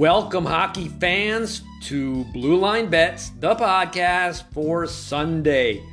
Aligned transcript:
Welcome, 0.00 0.46
hockey 0.46 0.88
fans, 0.88 1.60
to 1.82 2.24
Blue 2.32 2.56
Line 2.56 2.88
Bets, 2.88 3.32
the 3.38 3.54
podcast 3.54 4.44
for 4.50 4.86
Sunday, 4.86 5.84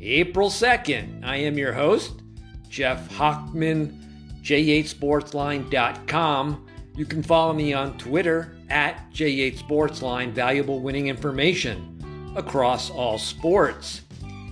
April 0.00 0.50
2nd. 0.50 1.24
I 1.24 1.36
am 1.36 1.56
your 1.56 1.72
host, 1.72 2.22
Jeff 2.68 3.08
Hochman, 3.10 4.02
jhsportsline.com. 4.42 6.66
You 6.96 7.06
can 7.06 7.22
follow 7.22 7.52
me 7.52 7.72
on 7.72 7.96
Twitter 7.98 8.56
at 8.68 9.08
jhsportsline, 9.12 10.32
valuable 10.32 10.80
winning 10.80 11.06
information 11.06 12.32
across 12.34 12.90
all 12.90 13.16
sports. 13.16 14.00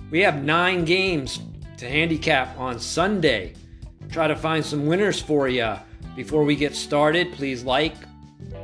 We 0.09 0.21
have 0.21 0.45
nine 0.45 0.85
games 0.85 1.41
to 1.79 1.85
handicap 1.85 2.57
on 2.57 2.79
Sunday. 2.79 3.55
Try 4.09 4.29
to 4.29 4.37
find 4.37 4.63
some 4.63 4.85
winners 4.85 5.21
for 5.21 5.49
you. 5.49 5.75
Before 6.15 6.45
we 6.45 6.55
get 6.55 6.77
started, 6.77 7.33
please 7.33 7.65
like, 7.65 7.95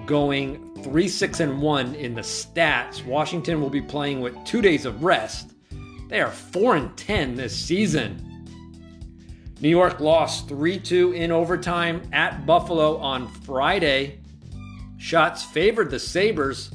going 0.06 0.82
3 0.82 1.06
6 1.06 1.40
and 1.40 1.60
1 1.60 1.94
in 1.94 2.14
the 2.14 2.22
stats. 2.22 3.04
Washington 3.04 3.60
will 3.60 3.68
be 3.68 3.82
playing 3.82 4.22
with 4.22 4.34
two 4.46 4.62
days 4.62 4.86
of 4.86 5.04
rest. 5.04 5.52
They 6.08 6.22
are 6.22 6.30
4 6.30 6.76
and 6.76 6.96
10 6.96 7.34
this 7.34 7.54
season. 7.54 8.22
New 9.60 9.68
York 9.68 10.00
lost 10.00 10.48
3 10.48 10.78
2 10.78 11.12
in 11.12 11.30
overtime 11.30 12.00
at 12.14 12.46
Buffalo 12.46 12.96
on 12.96 13.28
Friday. 13.28 14.20
Shots 14.96 15.44
favored 15.44 15.90
the 15.90 15.98
Sabres 15.98 16.70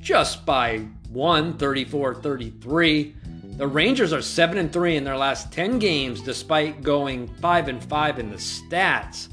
just 0.00 0.46
by 0.46 0.78
one, 1.10 1.58
34 1.58 2.14
33. 2.14 3.14
The 3.56 3.66
Rangers 3.66 4.12
are 4.12 4.20
7 4.20 4.58
and 4.58 4.70
3 4.70 4.96
in 4.96 5.04
their 5.04 5.16
last 5.16 5.50
10 5.50 5.78
games 5.78 6.20
despite 6.20 6.82
going 6.82 7.26
5 7.40 7.68
and 7.68 7.82
5 7.82 8.18
in 8.18 8.30
the 8.30 8.36
stats. 8.36 9.28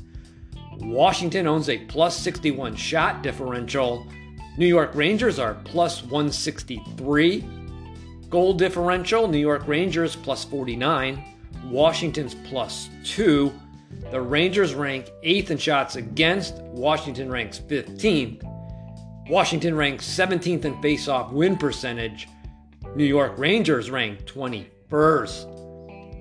Washington 0.79 1.45
owns 1.45 1.67
a 1.67 1.79
plus 1.79 2.17
61 2.17 2.75
shot 2.77 3.21
differential. 3.21 4.07
New 4.57 4.65
York 4.65 4.95
Rangers 4.95 5.39
are 5.39 5.55
plus 5.65 6.03
163. 6.03 7.45
Goal 8.29 8.53
differential, 8.53 9.27
New 9.27 9.39
York 9.39 9.67
Rangers 9.67 10.15
plus 10.15 10.45
49. 10.45 11.21
Washington's 11.65 12.35
plus 12.35 12.89
2. 13.03 13.51
The 14.09 14.21
Rangers 14.21 14.73
rank 14.73 15.11
8th 15.23 15.51
in 15.51 15.57
shots 15.57 15.97
against, 15.97 16.55
Washington 16.63 17.29
ranks 17.29 17.59
15th. 17.59 18.41
Washington 19.29 19.75
ranks 19.75 20.07
17th 20.07 20.63
in 20.63 20.81
face-off 20.81 21.31
win 21.31 21.57
percentage. 21.57 22.29
New 22.95 23.05
York 23.05 23.33
Rangers 23.39 23.89
ranked 23.89 24.31
21st. 24.31 25.47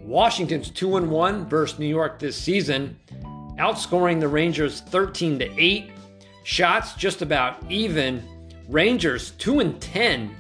Washington's 0.04 0.70
2 0.70 0.96
and 0.96 1.10
1 1.10 1.46
versus 1.46 1.78
New 1.78 1.86
York 1.86 2.18
this 2.18 2.34
season, 2.34 2.98
outscoring 3.58 4.20
the 4.20 4.28
Rangers 4.28 4.80
13 4.80 5.38
to 5.40 5.60
8. 5.60 5.90
Shots 6.44 6.94
just 6.94 7.20
about 7.20 7.58
even. 7.70 8.22
Rangers 8.68 9.32
2 9.32 9.60
and 9.60 9.80
10 9.82 10.34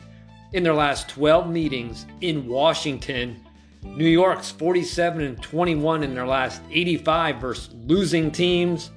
in 0.54 0.62
their 0.62 0.72
last 0.72 1.10
12 1.10 1.50
meetings 1.50 2.06
in 2.22 2.48
Washington. 2.48 3.44
New 3.82 4.08
York's 4.08 4.50
47 4.50 5.22
and 5.22 5.42
21 5.42 6.02
in 6.02 6.14
their 6.14 6.26
last 6.26 6.62
85 6.70 7.36
versus 7.42 7.74
losing 7.84 8.30
teams. 8.30 8.90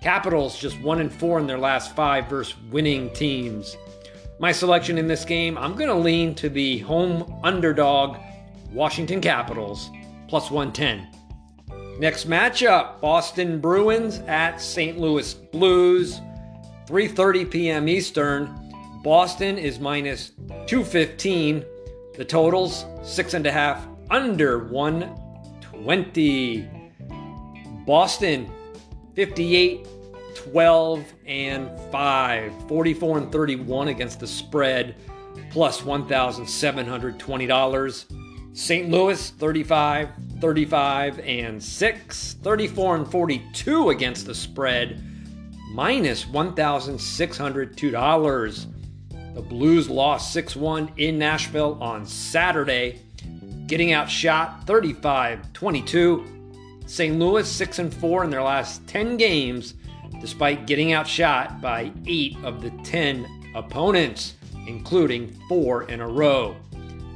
Capitals 0.00 0.58
just 0.58 0.80
1 0.80 1.00
and 1.00 1.12
4 1.12 1.38
in 1.40 1.46
their 1.46 1.58
last 1.58 1.94
5 1.94 2.30
versus 2.30 2.56
winning 2.70 3.10
teams. 3.10 3.76
My 4.38 4.52
selection 4.52 4.98
in 4.98 5.06
this 5.06 5.24
game, 5.24 5.56
I'm 5.56 5.74
going 5.74 5.88
to 5.88 5.94
lean 5.94 6.34
to 6.36 6.48
the 6.50 6.78
home 6.80 7.40
underdog 7.42 8.18
Washington 8.70 9.22
Capitals 9.22 9.90
plus 10.28 10.50
110. 10.50 11.08
Next 11.98 12.28
matchup, 12.28 13.00
Boston 13.00 13.58
Bruins 13.58 14.18
at 14.26 14.60
St. 14.60 14.98
Louis 14.98 15.32
Blues, 15.32 16.20
3:30 16.86 17.50
p.m. 17.50 17.88
Eastern. 17.88 18.54
Boston 19.02 19.56
is 19.56 19.80
minus 19.80 20.32
215. 20.66 21.64
The 22.16 22.24
totals 22.24 22.84
six 23.02 23.32
and 23.32 23.46
a 23.46 23.52
half 23.52 23.88
under 24.10 24.68
120. 24.68 26.68
Boston 27.86 28.50
58 29.14 29.86
12 30.36 31.12
and 31.26 31.68
5, 31.90 32.68
44 32.68 33.18
and 33.18 33.32
31 33.32 33.88
against 33.88 34.20
the 34.20 34.26
spread, 34.26 34.94
plus 35.50 35.82
$1,720. 35.82 38.04
St. 38.52 38.90
Louis 38.90 39.30
35 39.30 40.10
35 40.40 41.18
and 41.20 41.62
6, 41.62 42.36
34 42.42 42.96
and 42.96 43.08
42 43.10 43.90
against 43.90 44.26
the 44.26 44.34
spread, 44.34 45.02
minus 45.72 46.24
$1,602. 46.24 48.66
The 49.34 49.42
Blues 49.42 49.90
lost 49.90 50.32
6 50.32 50.56
1 50.56 50.92
in 50.96 51.18
Nashville 51.18 51.76
on 51.80 52.06
Saturday 52.06 53.02
getting 53.66 53.92
outshot 53.92 54.66
35 54.66 55.52
22. 55.52 56.32
St. 56.86 57.18
Louis 57.18 57.50
6 57.50 57.78
and 57.80 57.92
4 57.92 58.24
in 58.24 58.30
their 58.30 58.42
last 58.42 58.86
10 58.86 59.16
games, 59.16 59.74
despite 60.20 60.66
getting 60.66 60.92
outshot 60.92 61.60
by 61.60 61.92
8 62.06 62.36
of 62.44 62.62
the 62.62 62.70
10 62.84 63.52
opponents, 63.54 64.34
including 64.66 65.36
4 65.48 65.84
in 65.84 66.00
a 66.00 66.08
row. 66.08 66.56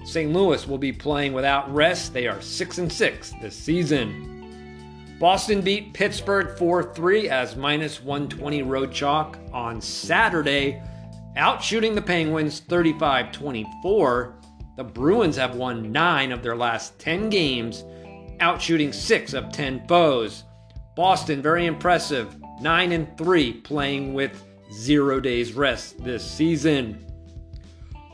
St. 0.05 0.33
Louis 0.33 0.67
will 0.67 0.78
be 0.78 0.93
playing 0.93 1.33
without 1.33 1.73
rest. 1.73 2.12
They 2.12 2.27
are 2.27 2.41
6 2.41 2.79
and 2.79 2.93
6 2.93 3.33
this 3.41 3.56
season. 3.56 5.17
Boston 5.21 5.61
beat 5.61 5.93
Pittsburgh 5.93 6.56
4 6.56 6.95
3 6.95 7.29
as 7.29 7.55
minus 7.55 8.03
120 8.03 8.62
road 8.62 8.91
chalk 8.91 9.39
on 9.53 9.79
Saturday, 9.79 10.83
outshooting 11.37 11.95
the 11.95 12.00
Penguins 12.00 12.61
35 12.61 13.31
24. 13.31 14.34
The 14.79 14.84
Bruins 14.84 15.37
have 15.37 15.56
won 15.56 15.93
nine 15.93 16.32
of 16.32 16.43
their 16.43 16.56
last 16.56 16.99
10 16.99 17.29
games, 17.29 17.85
outshooting 18.38 18.94
six 18.94 19.35
of 19.35 19.53
10 19.53 19.87
foes. 19.87 20.44
Boston, 20.97 21.43
very 21.43 21.67
impressive, 21.67 22.39
9 22.61 22.93
and 22.93 23.19
3, 23.19 23.53
playing 23.55 24.15
with 24.15 24.45
zero 24.73 25.21
days 25.21 25.55
rest 25.55 26.03
this 26.05 26.29
season. 26.29 27.05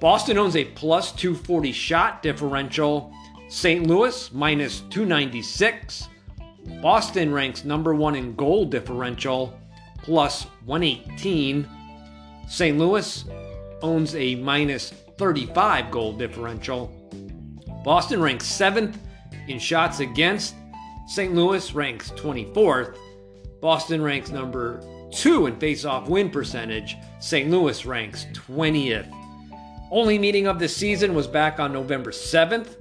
Boston 0.00 0.38
owns 0.38 0.56
a 0.56 0.64
plus 0.64 1.12
240 1.12 1.72
shot 1.72 2.22
differential. 2.22 3.12
St. 3.48 3.86
Louis 3.86 4.32
minus 4.32 4.80
296. 4.90 6.08
Boston 6.82 7.32
ranks 7.32 7.64
number 7.64 7.94
one 7.94 8.14
in 8.14 8.34
goal 8.34 8.64
differential, 8.64 9.58
plus 9.98 10.44
118. 10.64 11.66
St. 12.48 12.78
Louis 12.78 13.24
owns 13.82 14.14
a 14.14 14.34
minus 14.36 14.90
35 15.16 15.90
goal 15.90 16.12
differential. 16.12 16.92
Boston 17.84 18.20
ranks 18.20 18.46
7th 18.46 18.96
in 19.48 19.58
shots 19.58 20.00
against. 20.00 20.54
St. 21.06 21.34
Louis 21.34 21.72
ranks 21.72 22.10
24th. 22.12 22.96
Boston 23.66 24.00
ranks 24.00 24.30
number 24.30 24.80
2 25.10 25.48
in 25.48 25.58
face-off 25.58 26.08
win 26.08 26.30
percentage. 26.30 26.96
St. 27.18 27.50
Louis 27.50 27.84
ranks 27.84 28.26
20th. 28.32 29.12
Only 29.90 30.20
meeting 30.20 30.46
of 30.46 30.60
the 30.60 30.68
season 30.68 31.16
was 31.16 31.26
back 31.26 31.58
on 31.58 31.72
November 31.72 32.12
7th. 32.12 32.76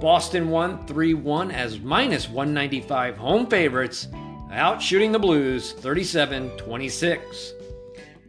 Boston 0.00 0.48
won 0.48 0.86
3 0.86 1.14
1 1.14 1.50
as 1.50 1.80
minus 1.80 2.28
195 2.28 3.16
home 3.16 3.48
favorites, 3.48 4.06
out 4.52 4.80
shooting 4.80 5.10
the 5.10 5.18
Blues 5.18 5.72
37 5.72 6.50
26. 6.56 7.52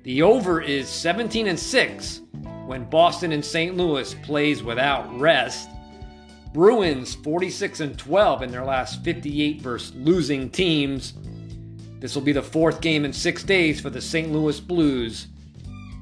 The 0.01 0.23
over 0.23 0.59
is 0.59 0.89
17 0.89 1.49
and 1.49 1.59
6 1.59 2.21
when 2.65 2.89
Boston 2.89 3.31
and 3.31 3.45
St. 3.45 3.77
Louis 3.77 4.15
plays 4.23 4.63
without 4.63 5.19
rest. 5.19 5.69
Bruins 6.51 7.13
46 7.13 7.79
and 7.79 7.95
12 7.99 8.41
in 8.41 8.49
their 8.49 8.65
last 8.65 9.03
58 9.03 9.61
versus 9.61 9.93
losing 9.93 10.49
teams. 10.49 11.13
This 12.01 12.15
will 12.15 12.23
be 12.23 12.33
the 12.33 12.41
fourth 12.41 12.81
game 12.81 13.05
in 13.05 13.13
6 13.13 13.43
days 13.43 13.79
for 13.79 13.91
the 13.91 14.01
St. 14.01 14.31
Louis 14.31 14.59
Blues. 14.59 15.27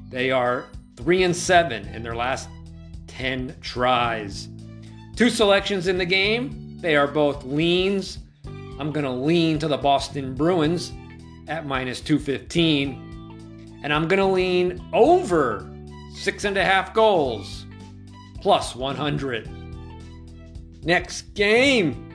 They 0.08 0.30
are 0.30 0.64
3 0.96 1.24
and 1.24 1.36
7 1.36 1.86
in 1.88 2.02
their 2.02 2.16
last 2.16 2.48
10 3.06 3.54
tries. 3.60 4.48
Two 5.14 5.28
selections 5.28 5.88
in 5.88 5.98
the 5.98 6.06
game. 6.06 6.78
They 6.80 6.96
are 6.96 7.06
both 7.06 7.44
leans. 7.44 8.18
I'm 8.46 8.92
going 8.92 9.04
to 9.04 9.10
lean 9.10 9.58
to 9.58 9.68
the 9.68 9.76
Boston 9.76 10.34
Bruins 10.34 10.90
at 11.48 11.66
minus 11.66 12.00
215. 12.00 13.80
And 13.84 13.92
I'm 13.92 14.08
going 14.08 14.20
to 14.20 14.24
lean 14.24 14.82
over 14.94 15.70
six 16.14 16.44
and 16.44 16.56
a 16.56 16.64
half 16.64 16.94
goals 16.94 17.66
plus 18.40 18.74
100. 18.74 19.50
Next 20.82 21.34
game 21.34 22.09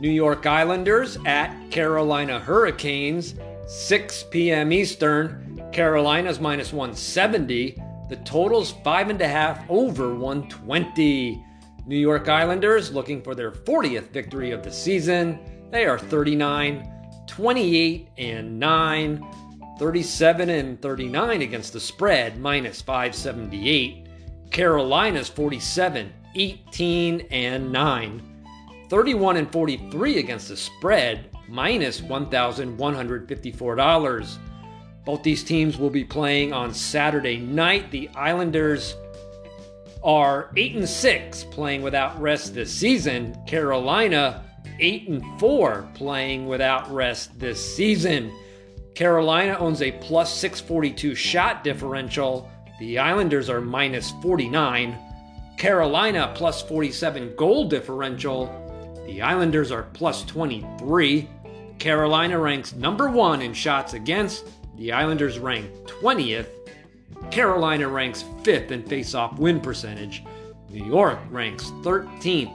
New 0.00 0.10
York 0.10 0.46
Islanders 0.46 1.18
at 1.26 1.70
Carolina 1.70 2.40
Hurricanes, 2.40 3.34
6 3.66 4.24
p.m. 4.30 4.72
Eastern. 4.72 5.62
Carolina's 5.72 6.40
minus 6.40 6.72
170. 6.72 7.76
The 8.08 8.16
total's 8.24 8.72
five 8.82 9.10
and 9.10 9.20
a 9.20 9.28
half 9.28 9.62
over 9.68 10.14
120. 10.14 11.44
New 11.86 11.96
York 11.98 12.28
Islanders 12.28 12.92
looking 12.92 13.22
for 13.22 13.34
their 13.34 13.52
40th 13.52 14.08
victory 14.10 14.52
of 14.52 14.62
the 14.62 14.72
season. 14.72 15.38
They 15.70 15.84
are 15.84 15.98
39, 15.98 16.90
28, 17.26 18.08
and 18.16 18.58
9, 18.58 19.26
37 19.78 20.48
and 20.48 20.80
39 20.80 21.42
against 21.42 21.72
the 21.72 21.80
spread, 21.80 22.38
minus 22.38 22.80
578. 22.80 24.08
Carolina's 24.50 25.28
47, 25.28 26.12
18, 26.34 27.20
and 27.30 27.70
9, 27.70 28.29
31 28.90 29.36
and 29.36 29.50
43 29.52 30.18
against 30.18 30.48
the 30.48 30.56
spread, 30.56 31.30
minus 31.48 32.00
$1,154. 32.00 34.38
Both 35.06 35.22
these 35.22 35.44
teams 35.44 35.78
will 35.78 35.90
be 35.90 36.04
playing 36.04 36.52
on 36.52 36.74
Saturday 36.74 37.36
night. 37.38 37.92
The 37.92 38.08
Islanders 38.16 38.96
are 40.02 40.50
8 40.56 40.74
and 40.74 40.88
6 40.88 41.44
playing 41.44 41.82
without 41.82 42.20
rest 42.20 42.52
this 42.52 42.72
season. 42.72 43.38
Carolina 43.46 44.42
8 44.80 45.08
and 45.08 45.22
4 45.38 45.88
playing 45.94 46.46
without 46.46 46.92
rest 46.92 47.38
this 47.38 47.64
season. 47.76 48.32
Carolina 48.96 49.56
owns 49.58 49.82
a 49.82 49.92
plus 49.92 50.34
642 50.34 51.14
shot 51.14 51.62
differential. 51.62 52.50
The 52.80 52.98
Islanders 52.98 53.48
are 53.48 53.60
minus 53.60 54.10
49. 54.20 54.98
Carolina 55.56 56.32
plus 56.34 56.60
47 56.62 57.36
goal 57.36 57.68
differential. 57.68 58.59
The 59.10 59.22
Islanders 59.22 59.72
are 59.72 59.82
plus 59.92 60.22
23. 60.22 61.28
Carolina 61.80 62.38
ranks 62.38 62.74
number 62.74 63.10
one 63.10 63.42
in 63.42 63.52
shots 63.52 63.92
against. 63.92 64.46
The 64.76 64.92
Islanders 64.92 65.40
rank 65.40 65.68
20th. 65.86 66.46
Carolina 67.32 67.88
ranks 67.88 68.22
5th 68.44 68.70
in 68.70 68.84
face-off 68.84 69.36
win 69.36 69.60
percentage. 69.60 70.22
New 70.68 70.84
York 70.84 71.18
ranks 71.28 71.64
13th. 71.82 72.54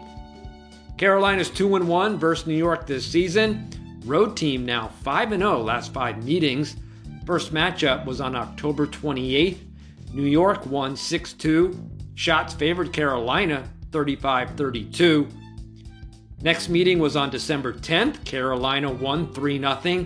Carolina's 0.97 1.49
2 1.49 1.67
1 1.67 2.17
versus 2.17 2.47
New 2.47 2.55
York 2.55 2.87
this 2.87 3.05
season. 3.05 3.69
Road 4.05 4.37
team 4.37 4.65
now 4.65 4.87
5 5.03 5.31
0 5.31 5.61
last 5.61 5.91
five 5.91 6.23
meetings. 6.23 6.77
First 7.25 7.53
matchup 7.53 8.05
was 8.05 8.21
on 8.21 8.33
October 8.33 8.87
28th. 8.87 9.57
New 10.13 10.23
York 10.23 10.65
won 10.67 10.95
6 10.95 11.33
2. 11.33 11.89
Shots 12.15 12.53
favored 12.53 12.93
Carolina 12.93 13.67
35 13.91 14.51
32. 14.51 15.27
Next 16.45 16.69
meeting 16.69 16.99
was 16.99 17.15
on 17.15 17.31
December 17.31 17.73
10th. 17.73 18.23
Carolina 18.23 18.87
won 18.91 19.33
3 19.33 19.57
0, 19.57 20.05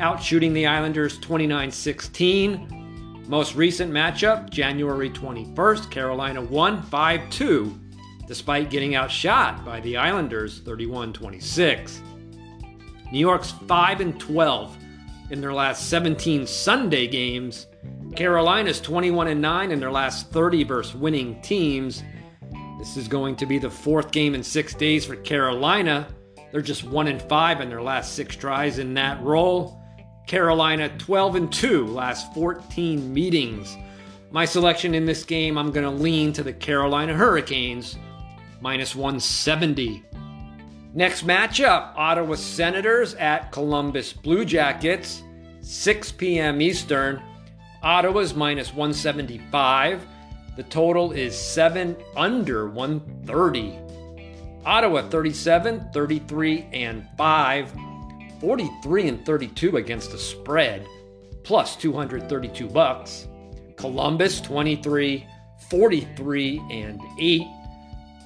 outshooting 0.00 0.52
the 0.52 0.66
Islanders 0.66 1.16
29 1.16 1.70
16. 1.70 3.24
Most 3.28 3.54
recent 3.54 3.92
matchup, 3.92 4.50
January 4.50 5.08
21st, 5.08 5.88
Carolina 5.88 6.42
won 6.42 6.82
5 6.82 7.30
2, 7.30 7.80
despite 8.26 8.68
getting 8.68 8.96
outshot 8.96 9.64
by 9.64 9.78
the 9.78 9.96
Islanders 9.96 10.58
31 10.58 11.12
26. 11.12 12.00
New 13.12 13.20
York's 13.20 13.52
5 13.52 14.00
and 14.00 14.18
12 14.18 14.76
in 15.30 15.40
their 15.40 15.54
last 15.54 15.88
17 15.88 16.48
Sunday 16.48 17.06
games. 17.06 17.68
Carolina's 18.16 18.80
21 18.80 19.28
and 19.28 19.40
9 19.40 19.70
in 19.70 19.78
their 19.78 19.92
last 19.92 20.32
30 20.32 20.64
versus 20.64 20.96
winning 20.96 21.40
teams. 21.42 22.02
This 22.86 22.98
is 22.98 23.08
going 23.08 23.34
to 23.36 23.46
be 23.46 23.58
the 23.58 23.68
fourth 23.68 24.12
game 24.12 24.36
in 24.36 24.44
six 24.44 24.72
days 24.72 25.04
for 25.04 25.16
Carolina. 25.16 26.06
They're 26.52 26.62
just 26.62 26.84
one 26.84 27.08
and 27.08 27.20
five 27.20 27.60
in 27.60 27.68
their 27.68 27.82
last 27.82 28.14
six 28.14 28.36
tries 28.36 28.78
in 28.78 28.94
that 28.94 29.20
role. 29.24 29.82
Carolina 30.28 30.88
12 30.96 31.34
and 31.34 31.52
2 31.52 31.88
last 31.88 32.32
14 32.32 33.12
meetings. 33.12 33.76
My 34.30 34.44
selection 34.44 34.94
in 34.94 35.04
this 35.04 35.24
game, 35.24 35.58
I'm 35.58 35.72
going 35.72 35.84
to 35.84 36.02
lean 36.02 36.32
to 36.34 36.44
the 36.44 36.52
Carolina 36.52 37.12
Hurricanes 37.12 37.98
minus 38.60 38.94
170. 38.94 40.04
Next 40.94 41.26
matchup 41.26 41.92
Ottawa 41.96 42.36
Senators 42.36 43.14
at 43.14 43.50
Columbus 43.50 44.12
Blue 44.12 44.44
Jackets, 44.44 45.24
6 45.60 46.12
p.m. 46.12 46.62
Eastern. 46.62 47.20
Ottawa's 47.82 48.32
minus 48.32 48.68
175. 48.68 50.06
The 50.56 50.64
total 50.64 51.12
is 51.12 51.38
7 51.38 51.96
under 52.16 52.68
130. 52.68 53.78
Ottawa 54.64 55.08
37, 55.08 55.90
33, 55.92 56.66
and 56.72 57.06
5. 57.16 57.72
43 58.40 59.08
and 59.08 59.24
32 59.24 59.76
against 59.76 60.10
the 60.12 60.18
spread, 60.18 60.86
plus 61.42 61.74
232 61.76 62.68
bucks. 62.68 63.28
Columbus 63.76 64.40
23, 64.40 65.26
43 65.68 66.62
and 66.70 67.00
8. 67.18 67.42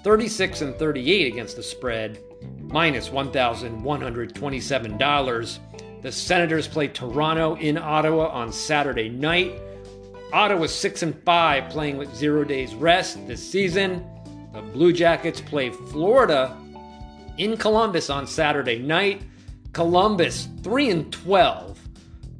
36 0.02 0.62
and 0.62 0.74
38 0.76 1.32
against 1.32 1.56
the 1.56 1.62
spread, 1.62 2.18
minus 2.58 3.10
$1,127. 3.10 5.58
The 6.02 6.12
Senators 6.12 6.66
play 6.66 6.88
Toronto 6.88 7.56
in 7.56 7.76
Ottawa 7.76 8.28
on 8.28 8.50
Saturday 8.52 9.10
night. 9.10 9.52
Ottawa 10.32 10.66
6 10.66 11.02
and 11.02 11.22
5 11.24 11.70
playing 11.70 11.96
with 11.96 12.14
0 12.14 12.44
days 12.44 12.74
rest 12.74 13.26
this 13.26 13.48
season. 13.48 14.04
The 14.52 14.62
Blue 14.62 14.92
Jackets 14.92 15.40
play 15.40 15.70
Florida 15.70 16.56
in 17.38 17.56
Columbus 17.56 18.10
on 18.10 18.26
Saturday 18.26 18.78
night. 18.78 19.22
Columbus 19.72 20.48
3 20.62 20.90
and 20.90 21.12
12 21.12 21.78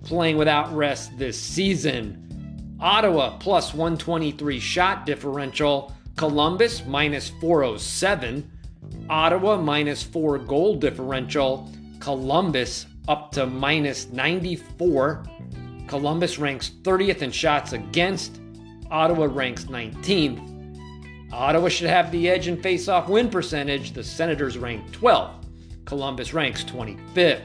playing 0.05 0.37
without 0.37 0.75
rest 0.75 1.17
this 1.19 1.41
season. 1.41 2.77
Ottawa 2.81 3.37
plus 3.39 3.75
123 3.75 4.61
shot 4.61 5.05
differential. 5.05 5.93
Columbus 6.17 6.85
minus 6.87 7.31
407. 7.41 8.51
Ottawa 9.09 9.57
minus 9.57 10.03
4 10.03 10.39
goal 10.39 10.77
differential. 10.77 11.71
Columbus 11.99 12.87
up 13.09 13.33
to 13.33 13.47
minus 13.47 14.09
94. 14.11 15.25
Columbus 15.91 16.39
ranks 16.39 16.71
30th 16.83 17.21
in 17.21 17.33
shots 17.33 17.73
against. 17.73 18.41
Ottawa 18.93 19.27
ranks 19.29 19.65
19th. 19.65 21.33
Ottawa 21.33 21.69
should 21.69 21.89
have 21.91 22.13
the 22.13 22.29
edge 22.31 22.47
in 22.47 22.63
face-off 22.63 23.09
win 23.09 23.29
percentage. 23.29 23.93
The 23.93 24.05
Senators 24.05 24.57
rank 24.57 24.89
12th. 24.93 25.45
Columbus 25.87 26.33
ranks 26.33 26.63
25th. 26.63 27.43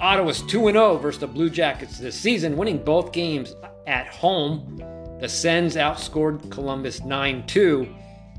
Ottawa's 0.00 0.42
2 0.42 0.72
0 0.72 0.96
versus 0.96 1.20
the 1.20 1.28
Blue 1.28 1.48
Jackets 1.48 1.96
this 1.96 2.18
season, 2.18 2.56
winning 2.56 2.82
both 2.82 3.12
games 3.12 3.54
at 3.86 4.08
home. 4.08 4.76
The 5.20 5.28
Sens 5.28 5.76
outscored 5.76 6.50
Columbus 6.50 7.04
9 7.04 7.46
2, 7.46 7.94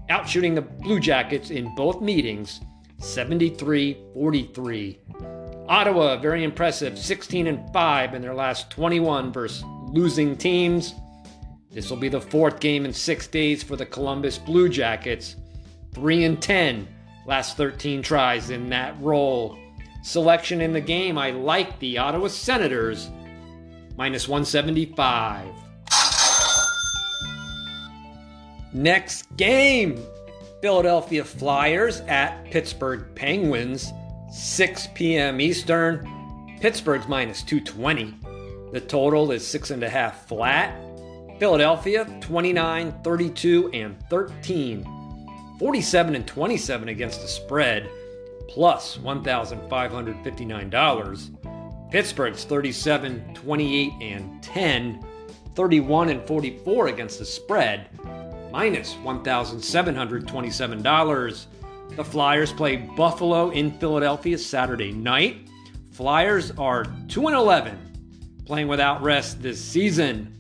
outshooting 0.10 0.56
the 0.56 0.62
Blue 0.62 1.00
Jackets 1.00 1.52
in 1.52 1.74
both 1.76 2.02
meetings 2.02 2.60
73 3.00 3.98
43. 4.14 5.00
Ottawa, 5.68 6.18
very 6.18 6.44
impressive, 6.44 6.98
16 6.98 7.48
and 7.48 7.74
5 7.74 8.14
in 8.14 8.22
their 8.22 8.36
last 8.36 8.70
21 8.70 9.32
versus 9.32 9.64
losing 9.88 10.38
teams. 10.38 10.94
This 11.72 11.90
will 11.90 11.98
be 11.98 12.10
the 12.10 12.22
fourth 12.22 12.60
game 12.60 12.86
in 12.86 12.94
six 12.94 13.28
days 13.28 13.64
for 13.64 13.76
the 13.76 13.86
Columbus 13.86 14.38
Blue 14.38 14.70
Jackets. 14.70 15.36
3 15.94 16.26
and 16.26 16.42
10 16.42 16.88
last 17.26 17.58
13 17.58 18.02
tries 18.02 18.50
in 18.50 18.70
that 18.70 19.00
role. 19.02 19.58
Selection 20.04 20.62
in 20.62 20.72
the 20.72 20.82
game, 20.82 21.18
I 21.18 21.32
like 21.32 21.80
the 21.80 21.98
Ottawa 21.98 22.28
Senators, 22.28 23.10
minus 23.98 24.28
175. 24.28 25.48
Next 28.72 29.36
game 29.36 30.06
Philadelphia 30.62 31.24
Flyers 31.24 32.02
at 32.02 32.44
Pittsburgh 32.46 33.06
Penguins, 33.16 33.92
6 34.32 34.88
p.m. 34.94 35.42
Eastern. 35.42 36.58
Pittsburgh's 36.60 37.08
minus 37.08 37.42
220. 37.44 38.14
The 38.72 38.82
total 38.82 39.32
is 39.32 39.46
six 39.46 39.70
and 39.72 39.84
a 39.84 39.90
half 39.90 40.28
flat. 40.28 40.80
Philadelphia 41.40 42.06
29, 42.22 42.94
32, 43.04 43.70
and 43.74 44.00
13. 44.10 44.86
47 45.60 46.16
and 46.16 46.26
27 46.28 46.90
against 46.90 47.22
the 47.22 47.28
spread, 47.28 47.90
plus 48.50 48.98
$1,559. 48.98 51.92
Pittsburgh's 51.92 52.44
37, 52.44 53.34
28, 53.34 53.94
and 54.02 54.44
10. 54.44 55.06
31 55.56 56.10
and 56.10 56.28
44 56.28 56.88
against 56.88 57.20
the 57.20 57.26
spread, 57.26 57.88
minus 58.52 58.96
$1,727. 58.96 61.46
The 61.92 62.04
Flyers 62.04 62.52
play 62.52 62.76
Buffalo 62.76 63.52
in 63.52 63.78
Philadelphia 63.80 64.38
Saturday 64.38 64.92
night. 64.92 65.50
Flyers 65.92 66.52
are 66.52 66.86
2 67.08 67.28
and 67.28 67.36
11, 67.36 68.44
playing 68.46 68.68
without 68.68 69.02
rest 69.02 69.42
this 69.42 69.64
season. 69.64 70.32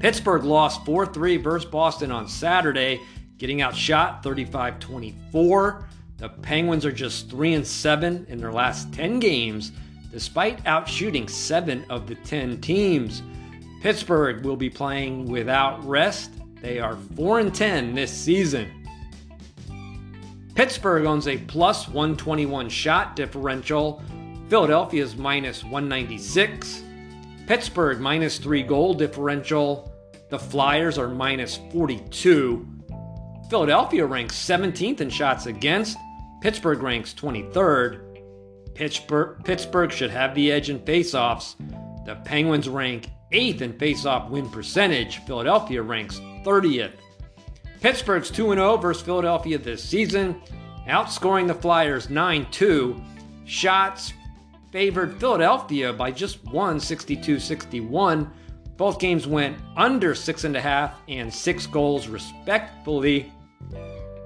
Pittsburgh 0.00 0.44
lost 0.44 0.84
4 0.86 1.06
3 1.06 1.36
versus 1.38 1.68
Boston 1.68 2.10
on 2.10 2.26
Saturday, 2.28 3.00
getting 3.38 3.60
outshot 3.60 4.22
35 4.22 4.78
24. 4.78 5.88
The 6.18 6.28
Penguins 6.30 6.86
are 6.86 6.92
just 6.92 7.28
3 7.28 7.54
and 7.54 7.66
7 7.66 8.26
in 8.28 8.38
their 8.38 8.52
last 8.52 8.92
10 8.94 9.20
games, 9.20 9.72
despite 10.10 10.64
outshooting 10.64 11.28
7 11.28 11.84
of 11.90 12.06
the 12.06 12.14
10 12.14 12.60
teams. 12.62 13.22
Pittsburgh 13.82 14.42
will 14.42 14.56
be 14.56 14.70
playing 14.70 15.26
without 15.26 15.86
rest. 15.86 16.30
They 16.62 16.78
are 16.78 16.96
4 17.14 17.40
and 17.40 17.54
10 17.54 17.94
this 17.94 18.10
season. 18.10 18.70
Pittsburgh 20.56 21.04
owns 21.04 21.28
a 21.28 21.36
plus 21.36 21.86
121 21.86 22.70
shot 22.70 23.14
differential. 23.14 24.02
Philadelphia's 24.48 25.14
minus 25.14 25.62
196. 25.62 26.82
Pittsburgh 27.46 28.00
minus 28.00 28.38
3 28.38 28.62
goal 28.62 28.94
differential. 28.94 29.92
The 30.30 30.38
Flyers 30.38 30.96
are 30.96 31.08
minus 31.08 31.60
42. 31.72 32.66
Philadelphia 33.50 34.06
ranks 34.06 34.34
17th 34.34 35.02
in 35.02 35.10
shots 35.10 35.44
against. 35.44 35.98
Pittsburgh 36.40 36.82
ranks 36.82 37.12
23rd. 37.12 38.74
Pittsburgh, 38.74 39.44
Pittsburgh 39.44 39.92
should 39.92 40.10
have 40.10 40.34
the 40.34 40.50
edge 40.50 40.70
in 40.70 40.80
faceoffs. 40.80 41.54
The 42.06 42.16
Penguins 42.24 42.68
rank 42.68 43.10
8th 43.30 43.60
in 43.60 43.74
faceoff 43.74 44.30
win 44.30 44.48
percentage. 44.48 45.18
Philadelphia 45.26 45.82
ranks 45.82 46.18
30th. 46.46 46.94
Pittsburgh's 47.80 48.30
2 48.30 48.54
0 48.54 48.76
versus 48.78 49.02
Philadelphia 49.02 49.58
this 49.58 49.82
season, 49.82 50.40
outscoring 50.86 51.46
the 51.46 51.54
Flyers 51.54 52.10
9 52.10 52.46
2. 52.50 53.02
Shots 53.44 54.12
favored 54.72 55.18
Philadelphia 55.20 55.92
by 55.92 56.10
just 56.10 56.44
one, 56.46 56.80
62 56.80 57.38
61. 57.38 58.30
Both 58.76 58.98
games 58.98 59.26
went 59.26 59.56
under 59.76 60.14
6.5 60.14 60.92
and 61.08 61.32
6 61.32 61.66
goals, 61.68 62.08
respectively. 62.08 63.32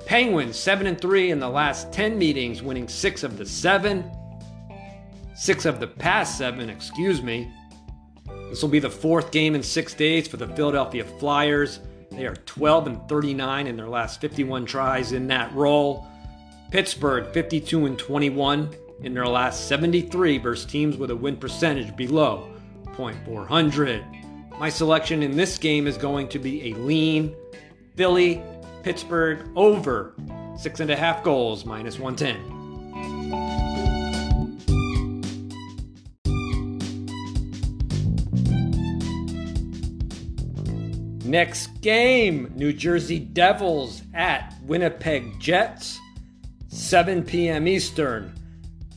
Penguins 0.07 0.57
7 0.59 0.87
and 0.87 1.00
3 1.00 1.30
in 1.30 1.38
the 1.38 1.49
last 1.49 1.92
10 1.92 2.19
meetings, 2.19 2.62
winning 2.62 2.88
6 2.88 3.23
of 3.23 3.38
the 3.38 3.47
7. 3.47 4.11
6 5.35 5.64
of 5.66 5.78
the 5.78 5.87
past 5.87 6.37
7, 6.37 6.69
excuse 6.69 7.23
me. 7.23 7.52
This 8.49 8.62
will 8.62 8.71
be 8.71 8.80
the 8.80 8.90
fourth 8.90 9.30
game 9.30 9.54
in 9.54 9.62
six 9.62 9.95
days 9.95 10.26
for 10.26 10.37
the 10.37 10.49
Philadelphia 10.49 11.04
Flyers. 11.04 11.78
They 12.10 12.26
are 12.26 12.34
12 12.34 12.86
and 12.86 13.08
39 13.08 13.66
in 13.66 13.76
their 13.76 13.88
last 13.88 14.20
51 14.20 14.66
tries 14.66 15.12
in 15.12 15.26
that 15.28 15.54
role. 15.54 16.06
Pittsburgh 16.70 17.32
52 17.32 17.86
and 17.86 17.98
21 17.98 18.74
in 19.02 19.14
their 19.14 19.26
last 19.26 19.68
73 19.68 20.38
versus 20.38 20.66
teams 20.66 20.96
with 20.96 21.10
a 21.10 21.16
win 21.16 21.36
percentage 21.36 21.96
below 21.96 22.52
.400. 22.96 24.58
My 24.58 24.68
selection 24.68 25.22
in 25.22 25.36
this 25.36 25.56
game 25.56 25.86
is 25.86 25.96
going 25.96 26.28
to 26.28 26.38
be 26.38 26.70
a 26.70 26.74
lean 26.74 27.34
Philly 27.96 28.42
Pittsburgh 28.82 29.48
over 29.56 30.14
six 30.58 30.80
and 30.80 30.90
a 30.90 30.96
half 30.96 31.22
goals 31.22 31.64
minus 31.64 31.98
110. 31.98 32.59
Next 41.30 41.80
game 41.80 42.52
New 42.56 42.72
Jersey 42.72 43.20
Devils 43.20 44.02
at 44.14 44.52
Winnipeg 44.64 45.38
Jets, 45.38 46.00
7 46.66 47.22
p.m. 47.22 47.68
Eastern. 47.68 48.34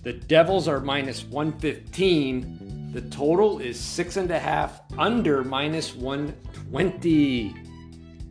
The 0.01 0.13
Devils 0.13 0.67
are 0.67 0.79
minus 0.79 1.23
115. 1.25 2.91
The 2.91 3.01
total 3.01 3.59
is 3.59 3.79
six 3.79 4.17
and 4.17 4.31
a 4.31 4.39
half 4.39 4.81
under 4.97 5.43
minus 5.43 5.93
120. 5.93 7.55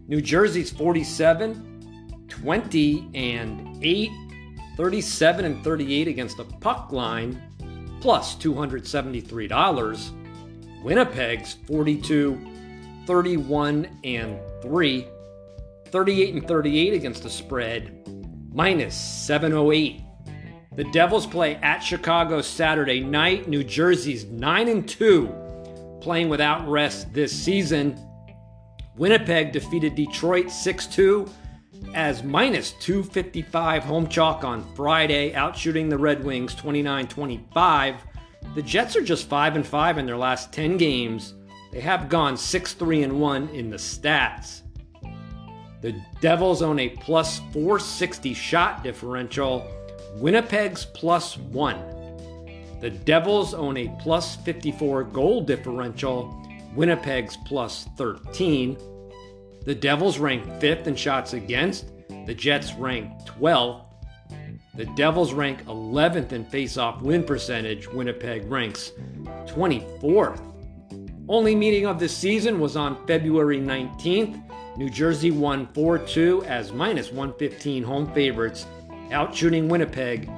New 0.08 0.20
Jersey's 0.20 0.72
47, 0.72 2.24
20 2.26 3.08
and 3.14 3.78
8, 3.84 4.10
37 4.76 5.44
and 5.44 5.62
38 5.62 6.08
against 6.08 6.38
the 6.38 6.44
puck 6.44 6.90
line, 6.90 7.40
plus 8.00 8.34
$273. 8.34 10.10
Winnipeg's 10.82 11.52
42, 11.68 12.51
31 13.06 13.88
and 14.04 14.38
3, 14.62 15.06
38 15.86 16.34
and 16.34 16.48
38 16.48 16.94
against 16.94 17.22
the 17.22 17.30
spread, 17.30 18.06
minus 18.52 18.94
708. 18.94 20.00
The 20.74 20.84
Devils 20.84 21.26
play 21.26 21.56
at 21.56 21.80
Chicago 21.80 22.40
Saturday 22.40 23.00
night. 23.00 23.48
New 23.48 23.62
Jersey's 23.62 24.24
9 24.24 24.68
and 24.68 24.88
2, 24.88 25.98
playing 26.00 26.28
without 26.28 26.66
rest 26.68 27.12
this 27.12 27.32
season. 27.32 27.98
Winnipeg 28.96 29.52
defeated 29.52 29.94
Detroit 29.94 30.50
6 30.50 30.86
2 30.86 31.28
as 31.94 32.22
minus 32.22 32.72
255 32.72 33.84
home 33.84 34.06
chalk 34.06 34.44
on 34.44 34.62
Friday, 34.74 35.32
outshooting 35.32 35.90
the 35.90 35.98
Red 35.98 36.24
Wings 36.24 36.54
29 36.54 37.06
25. 37.06 37.96
The 38.54 38.62
Jets 38.62 38.96
are 38.96 39.02
just 39.02 39.28
5 39.28 39.56
and 39.56 39.66
5 39.66 39.98
in 39.98 40.06
their 40.06 40.16
last 40.16 40.52
10 40.52 40.76
games 40.76 41.34
they 41.72 41.80
have 41.80 42.08
gone 42.10 42.36
6 42.36 42.74
3 42.74 43.02
and 43.02 43.20
1 43.20 43.48
in 43.48 43.70
the 43.70 43.78
stats. 43.78 44.60
The 45.80 46.00
Devils 46.20 46.62
own 46.62 46.78
a 46.78 46.90
plus 46.90 47.40
460 47.52 48.34
shot 48.34 48.84
differential, 48.84 49.66
Winnipeg's 50.16 50.84
plus 50.84 51.36
1. 51.36 52.78
The 52.80 52.90
Devils 52.90 53.54
own 53.54 53.76
a 53.78 53.88
plus 54.00 54.36
54 54.36 55.04
goal 55.04 55.40
differential, 55.40 56.38
Winnipeg's 56.76 57.36
plus 57.46 57.88
13. 57.96 58.76
The 59.64 59.74
Devils 59.74 60.18
rank 60.18 60.44
5th 60.60 60.86
in 60.86 60.94
shots 60.94 61.32
against, 61.32 61.90
the 62.26 62.34
Jets 62.34 62.74
rank 62.74 63.10
12th. 63.24 63.84
The 64.74 64.86
Devils 64.96 65.32
rank 65.32 65.64
11th 65.66 66.32
in 66.32 66.44
face-off 66.44 67.02
win 67.02 67.24
percentage, 67.24 67.88
Winnipeg 67.88 68.50
ranks 68.50 68.92
24th. 69.46 70.51
Only 71.32 71.54
meeting 71.54 71.86
of 71.86 71.98
the 71.98 72.10
season 72.10 72.60
was 72.60 72.76
on 72.76 73.06
February 73.06 73.58
19th. 73.58 74.38
New 74.76 74.90
Jersey 74.90 75.30
won 75.30 75.66
4 75.68 75.96
2 75.96 76.44
as 76.44 76.72
minus 76.72 77.10
115 77.10 77.82
home 77.82 78.12
favorites, 78.12 78.66
outshooting 79.08 79.66
Winnipeg 79.66 80.30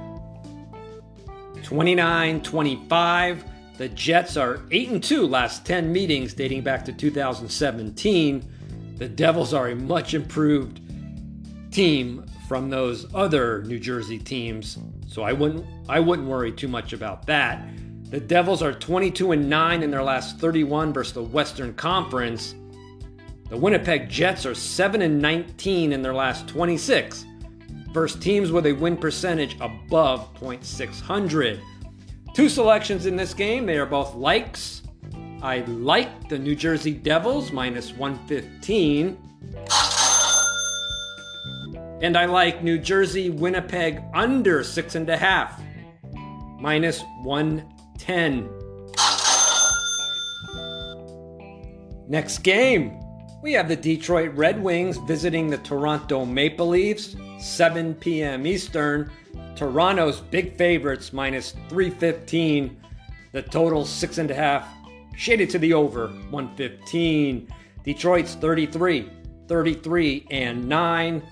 29 1.63 2.41
25. 2.41 3.43
The 3.77 3.89
Jets 3.89 4.37
are 4.37 4.61
8 4.71 5.03
2 5.03 5.27
last 5.27 5.65
10 5.65 5.91
meetings 5.91 6.33
dating 6.33 6.61
back 6.61 6.85
to 6.85 6.93
2017. 6.93 8.95
The 8.95 9.09
Devils 9.09 9.53
are 9.53 9.67
a 9.67 9.75
much 9.75 10.13
improved 10.13 10.79
team 11.71 12.25
from 12.47 12.69
those 12.69 13.13
other 13.13 13.63
New 13.63 13.79
Jersey 13.79 14.17
teams, 14.17 14.77
so 15.09 15.23
I 15.23 15.33
wouldn't 15.33 15.65
I 15.89 15.99
wouldn't 15.99 16.29
worry 16.29 16.53
too 16.53 16.69
much 16.69 16.93
about 16.93 17.25
that. 17.25 17.67
The 18.15 18.21
Devils 18.21 18.61
are 18.61 18.71
22 18.71 19.33
and 19.33 19.49
9 19.49 19.83
in 19.83 19.91
their 19.91 20.01
last 20.01 20.39
31 20.39 20.93
versus 20.93 21.11
the 21.11 21.21
Western 21.21 21.73
Conference. 21.73 22.55
The 23.49 23.57
Winnipeg 23.57 24.07
Jets 24.07 24.45
are 24.45 24.55
7 24.55 25.01
and 25.01 25.21
19 25.21 25.91
in 25.91 26.01
their 26.01 26.13
last 26.13 26.47
26 26.47 27.25
versus 27.91 28.17
teams 28.17 28.53
with 28.53 28.67
a 28.67 28.71
win 28.71 28.95
percentage 28.95 29.57
above 29.59 30.33
.600. 30.35 31.59
Two 32.33 32.47
selections 32.47 33.05
in 33.05 33.17
this 33.17 33.33
game, 33.33 33.65
they 33.65 33.77
are 33.77 33.85
both 33.85 34.15
likes. 34.15 34.83
I 35.41 35.65
like 35.67 36.29
the 36.29 36.39
New 36.39 36.55
Jersey 36.55 36.93
Devils 36.93 37.51
minus 37.51 37.91
115. 37.91 39.17
And 42.01 42.17
I 42.17 42.27
like 42.27 42.63
New 42.63 42.77
Jersey 42.77 43.29
Winnipeg 43.29 44.01
under 44.13 44.63
six 44.63 44.95
and 44.95 45.09
a 45.09 45.17
half 45.17 45.61
minus 46.61 47.03
1 47.23 47.74
10. 47.97 48.49
Next 52.07 52.39
game. 52.39 52.99
We 53.41 53.53
have 53.53 53.67
the 53.67 53.75
Detroit 53.75 54.31
Red 54.35 54.61
Wings 54.61 54.97
visiting 54.97 55.49
the 55.49 55.57
Toronto 55.59 56.25
Maple 56.25 56.69
Leafs, 56.69 57.15
7 57.39 57.93
p.m. 57.95 58.47
Eastern. 58.47 59.11
Toronto's 59.55 60.19
big 60.19 60.57
favorites 60.57 61.13
minus 61.13 61.51
315. 61.69 62.77
The 63.31 63.43
total 63.43 63.85
six 63.85 64.17
and 64.17 64.31
a 64.31 64.35
half, 64.35 64.67
shaded 65.15 65.49
to 65.51 65.59
the 65.59 65.73
over 65.73 66.07
115. 66.29 67.47
Detroit's 67.83 68.35
33, 68.35 69.09
33 69.47 70.27
and 70.31 70.67
9, 70.67 71.23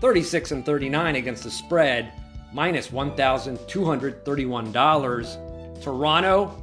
36 0.00 0.52
and 0.52 0.66
39 0.66 1.16
against 1.16 1.44
the 1.44 1.50
spread, 1.50 2.12
minus 2.52 2.88
$1,231. 2.88 5.49
Toronto 5.80 6.62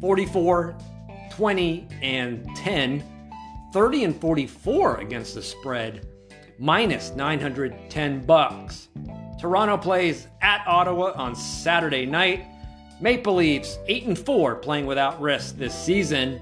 44, 0.00 0.76
20 1.30 1.88
and 2.02 2.46
10, 2.56 3.02
30 3.72 4.04
and 4.04 4.20
44 4.20 4.98
against 4.98 5.34
the 5.34 5.42
spread, 5.42 6.06
minus 6.58 7.10
910 7.10 8.24
bucks. 8.24 8.88
Toronto 9.40 9.76
plays 9.76 10.28
at 10.42 10.62
Ottawa 10.66 11.12
on 11.16 11.34
Saturday 11.34 12.06
night. 12.06 12.46
Maple 13.00 13.34
Leafs 13.34 13.78
8 13.86 14.04
and 14.06 14.18
4 14.18 14.56
playing 14.56 14.86
without 14.86 15.20
rest 15.20 15.58
this 15.58 15.74
season. 15.74 16.40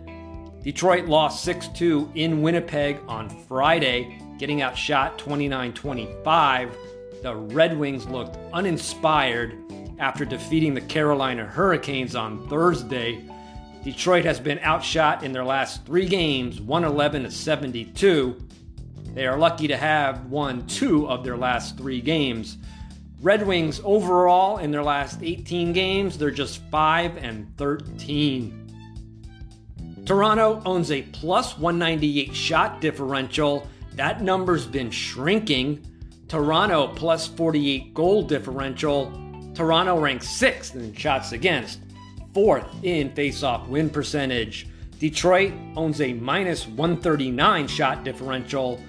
Detroit 0.63 1.07
lost 1.07 1.47
6-2 1.47 2.15
in 2.15 2.43
Winnipeg 2.43 3.01
on 3.09 3.29
Friday, 3.47 4.21
getting 4.39 4.63
outshot 4.63 5.19
29-25. 5.19 6.75
The 7.23 7.35
Red 7.35 7.77
Wings 7.77 8.07
looked 8.07 8.37
uninspired 8.53 9.57
after 10.03 10.25
defeating 10.25 10.75
the 10.75 10.81
Carolina 10.81 11.47
Hurricanes 11.47 12.17
on 12.17 12.49
Thursday. 12.49 13.25
Detroit 13.85 14.25
has 14.25 14.41
been 14.41 14.59
outshot 14.59 15.23
in 15.23 15.31
their 15.31 15.45
last 15.45 15.87
3 15.87 16.09
games, 16.09 16.61
111 16.61 17.23
to 17.23 17.31
72. 17.31 18.37
They 19.15 19.29
are 19.29 19.39
lucky 19.39 19.69
to 19.69 19.77
have 19.77 20.27
won 20.27 20.67
2 20.67 21.09
of 21.09 21.23
their 21.23 21.37
last 21.37 21.79
3 21.79 22.01
games. 22.01 22.59
Red 23.21 23.47
Wings 23.47 23.81
overall 23.85 24.59
in 24.59 24.73
their 24.73 24.83
last 24.83 25.23
18 25.23 25.73
games, 25.73 26.19
they're 26.19 26.33
just 26.33 26.61
5 26.73 27.19
and 27.19 27.57
13. 27.57 28.59
Toronto 30.05 30.61
owns 30.67 30.91
a 30.91 31.03
plus 31.03 31.57
198 31.57 32.35
shot 32.35 32.81
differential. 32.81 33.69
That 33.95 34.21
number's 34.21 34.67
been 34.67 34.91
shrinking. 34.91 35.87
Toronto 36.27 36.89
plus 36.89 37.29
48 37.29 37.95
goal 37.95 38.25
differential. 38.25 39.22
Toronto 39.55 39.99
ranks 39.99 40.27
6th 40.27 40.75
in 40.75 40.95
shots 40.95 41.33
against, 41.33 41.81
4th 42.33 42.67
in 42.83 43.11
faceoff 43.11 43.69
win 43.69 43.91
percentage. 43.91 44.67
Detroit 44.99 45.53
owns 45.77 46.01
a 46.01 46.13
minus 46.13 46.67
139 46.67 47.67
shot 47.67 48.05
differential 48.05 48.81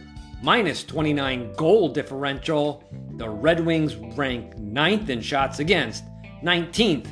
minus 0.43 0.84
29 0.84 1.53
goal 1.53 1.89
differential. 1.89 2.84
The 3.17 3.29
Red 3.29 3.65
Wings 3.65 3.96
rank 3.96 4.58
ninth 4.58 5.10
in 5.10 5.22
shots 5.22 5.60
against, 5.60 6.03
19th 6.43 7.08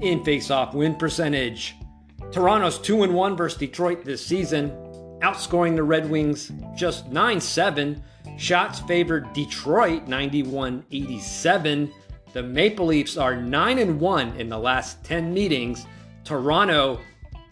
in 0.00 0.22
faceoff 0.24 0.74
win 0.74 0.96
percentage. 0.96 1.76
Toronto's 2.30 2.78
2 2.78 3.08
1 3.10 3.36
versus 3.36 3.58
Detroit 3.58 4.04
this 4.04 4.24
season, 4.24 4.70
outscoring 5.20 5.76
the 5.76 5.82
Red 5.82 6.10
Wings 6.10 6.50
just 6.74 7.08
9 7.08 7.40
7. 7.40 8.02
Shots 8.36 8.80
favored 8.80 9.32
Detroit 9.32 10.08
91 10.08 10.84
87. 10.90 11.92
The 12.32 12.42
Maple 12.42 12.86
Leafs 12.86 13.18
are 13.18 13.36
9 13.36 13.78
and 13.78 14.00
1 14.00 14.40
in 14.40 14.48
the 14.48 14.58
last 14.58 15.04
10 15.04 15.34
meetings. 15.34 15.86
Toronto 16.24 16.98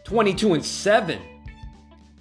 22 0.05 0.55
and 0.55 0.65
7 0.65 1.21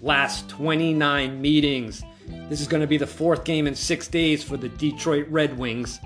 last 0.01 0.49
29 0.49 1.41
meetings. 1.41 2.03
This 2.49 2.59
is 2.59 2.67
going 2.67 2.81
to 2.81 2.87
be 2.87 2.97
the 2.97 3.07
fourth 3.07 3.45
game 3.45 3.65
in 3.65 3.75
six 3.75 4.07
days 4.07 4.43
for 4.43 4.57
the 4.57 4.69
Detroit 4.69 5.27
Red 5.29 5.57
Wings. 5.57 5.99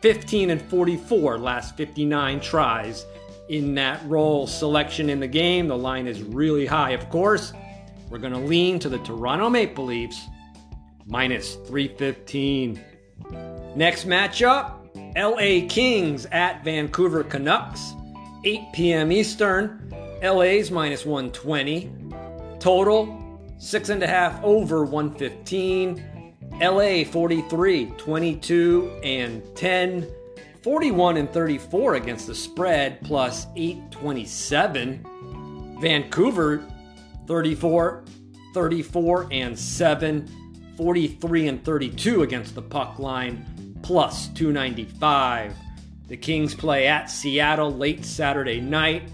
15 0.00 0.50
and 0.50 0.62
44 0.62 1.38
last 1.38 1.76
59 1.76 2.40
tries 2.40 3.04
in 3.50 3.74
that 3.74 4.00
role. 4.06 4.46
Selection 4.46 5.10
in 5.10 5.20
the 5.20 5.28
game, 5.28 5.68
the 5.68 5.76
line 5.76 6.06
is 6.06 6.22
really 6.22 6.64
high, 6.64 6.92
of 6.92 7.10
course. 7.10 7.52
We're 8.08 8.18
going 8.18 8.32
to 8.32 8.38
lean 8.38 8.78
to 8.78 8.88
the 8.88 8.98
Toronto 8.98 9.50
Maple 9.50 9.84
Leafs 9.84 10.28
minus 11.06 11.56
315. 11.66 12.82
Next 13.76 14.06
matchup 14.06 14.79
LA 15.16 15.66
Kings 15.68 16.26
at 16.26 16.64
Vancouver 16.64 17.24
Canucks, 17.24 17.94
8 18.44 18.60
p.m. 18.72 19.12
Eastern. 19.12 19.92
LA's 20.22 20.70
minus 20.70 21.06
120. 21.06 21.90
Total 22.58 23.20
Six 23.60 23.88
and 23.90 24.02
a 24.02 24.06
half 24.06 24.42
over 24.42 24.86
115. 24.86 26.34
LA 26.62 27.04
43, 27.04 27.92
22 27.98 29.00
and 29.04 29.42
10. 29.54 30.10
41 30.62 31.18
and 31.18 31.30
34 31.30 31.96
against 31.96 32.26
the 32.26 32.34
spread, 32.34 33.02
plus 33.02 33.46
827. 33.56 35.76
Vancouver 35.78 36.64
34, 37.26 38.02
34 38.54 39.28
and 39.30 39.58
7. 39.58 40.74
43 40.78 41.48
and 41.48 41.62
32 41.62 42.22
against 42.22 42.54
the 42.54 42.62
puck 42.62 42.98
line, 42.98 43.44
plus 43.82 44.28
295. 44.28 45.54
The 46.08 46.16
Kings 46.16 46.54
play 46.54 46.86
at 46.86 47.10
Seattle 47.10 47.72
late 47.72 48.04
Saturday 48.04 48.60
night. 48.60 49.10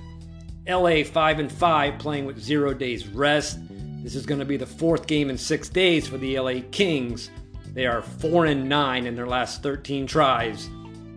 LA 0.69 1.05
5 1.05 1.39
and 1.39 1.53
5 1.53 1.99
playing 1.99 2.27
with 2.27 2.43
0 2.43 2.75
days 2.75 3.07
rest. 3.07 3.59
This 4.03 4.15
is 4.15 4.27
going 4.27 4.41
to 4.41 4.45
be 4.45 4.57
the 4.57 4.67
fourth 4.67 5.07
game 5.07 5.31
in 5.31 5.39
six 5.39 5.69
days 5.69 6.09
for 6.09 6.19
the 6.19 6.39
LA 6.39 6.61
Kings. 6.71 7.31
They 7.73 7.87
are 7.87 8.03
4 8.03 8.47
and 8.47 8.69
9 8.69 9.07
in 9.07 9.15
their 9.15 9.27
last 9.27 9.63
13 9.63 10.07
tries 10.07 10.69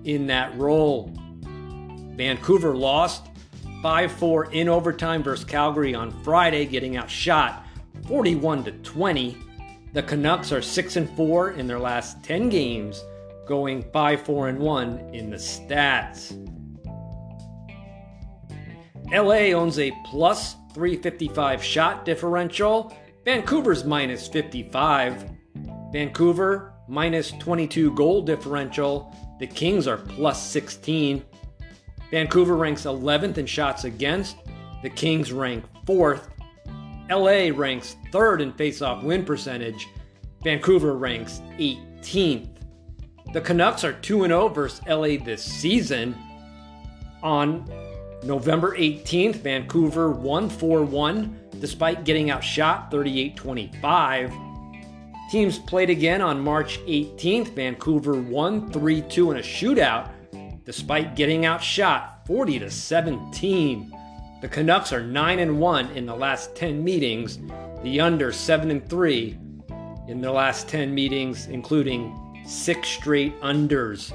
in 0.03 0.27
that 0.27 0.55
role. 0.57 1.11
Vancouver 1.43 2.75
lost 2.75 3.27
5 3.81 4.11
4 4.11 4.51
in 4.51 4.67
overtime 4.67 5.23
versus 5.23 5.45
Calgary 5.45 5.95
on 5.95 6.11
Friday, 6.23 6.65
getting 6.65 6.97
outshot 6.97 7.65
41 8.07 8.65
to 8.65 8.71
20. 8.71 9.37
The 9.93 10.03
Canucks 10.03 10.51
are 10.51 10.61
6 10.61 10.95
and 10.97 11.09
4 11.11 11.51
in 11.51 11.65
their 11.65 11.79
last 11.79 12.21
10 12.23 12.49
games, 12.49 13.03
going 13.49 13.83
5 13.91 14.21
4 14.21 14.49
and 14.49 14.59
1 14.59 15.09
in 15.13 15.31
the 15.31 15.35
stats. 15.35 16.37
LA 19.11 19.57
owns 19.57 19.79
a 19.79 19.91
plus 20.05 20.55
355 20.75 21.63
shot 21.63 22.05
differential. 22.05 22.95
Vancouver's 23.25 23.83
minus 23.83 24.27
55. 24.27 25.31
Vancouver 25.91 26.75
minus 26.87 27.31
22 27.31 27.95
goal 27.95 28.21
differential. 28.21 29.13
The 29.39 29.47
Kings 29.47 29.87
are 29.87 29.97
plus 29.97 30.41
16. 30.41 31.25
Vancouver 32.11 32.55
ranks 32.55 32.83
11th 32.83 33.39
in 33.39 33.47
shots 33.47 33.83
against. 33.83 34.37
The 34.83 34.91
Kings 34.91 35.33
rank 35.33 35.65
4th. 35.85 36.29
LA 37.09 37.49
ranks 37.57 37.95
3rd 38.11 38.41
in 38.41 38.53
faceoff 38.53 39.01
win 39.01 39.25
percentage. 39.25 39.87
Vancouver 40.43 40.95
ranks 40.95 41.41
18th. 41.57 42.58
The 43.31 43.41
Canucks 43.41 43.83
are 43.83 43.93
2 43.93 44.23
0 44.25 44.47
versus 44.49 44.81
LA 44.87 45.23
this 45.23 45.43
season. 45.43 46.15
On 47.21 47.63
November 48.23 48.75
18th, 48.75 49.35
Vancouver 49.35 50.11
won 50.11 50.49
4 50.49 50.83
1 50.83 51.39
despite 51.59 52.05
getting 52.05 52.31
outshot 52.31 52.89
38 52.89 53.35
25. 53.35 54.33
Teams 55.29 55.59
played 55.59 55.91
again 55.91 56.21
on 56.21 56.39
March 56.39 56.79
18th. 56.85 57.49
Vancouver 57.49 58.15
won 58.15 58.71
3 58.71 59.01
2 59.03 59.31
in 59.31 59.37
a 59.37 59.41
shootout 59.41 60.09
despite 60.65 61.15
getting 61.15 61.45
outshot 61.45 62.25
40 62.25 62.59
to 62.59 62.71
17. 62.71 63.93
The 64.41 64.47
Canucks 64.47 64.91
are 64.93 65.03
9 65.03 65.39
and 65.39 65.59
1 65.59 65.91
in 65.91 66.05
the 66.05 66.15
last 66.15 66.55
10 66.55 66.83
meetings, 66.83 67.39
the 67.83 67.99
under 67.99 68.31
7 68.31 68.71
and 68.71 68.87
3 68.89 69.37
in 70.07 70.21
the 70.21 70.31
last 70.31 70.67
10 70.67 70.93
meetings, 70.93 71.47
including 71.47 72.28
six 72.49 72.89
straight 72.89 73.39
unders. 73.41 74.13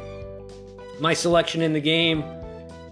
My 1.00 1.14
selection 1.14 1.62
in 1.62 1.72
the 1.72 1.80
game 1.80 2.22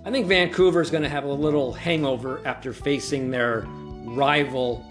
I 0.04 0.10
think 0.10 0.26
Vancouver 0.26 0.80
is 0.80 0.90
going 0.90 1.04
to 1.04 1.08
have 1.08 1.22
a 1.22 1.32
little 1.32 1.72
hangover 1.72 2.40
after 2.44 2.72
facing 2.72 3.30
their 3.30 3.60
rival 4.04 4.84